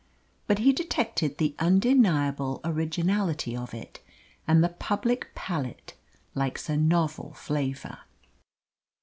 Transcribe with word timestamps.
But 0.47 0.57
he 0.57 0.73
detected 0.73 1.37
the 1.37 1.53
undeniable 1.59 2.59
originality 2.63 3.55
of 3.55 3.71
it, 3.71 3.99
and 4.47 4.63
the 4.63 4.69
public 4.69 5.29
palate 5.35 5.93
likes 6.33 6.69
a 6.69 6.75
novel 6.75 7.33
flavour. 7.35 7.99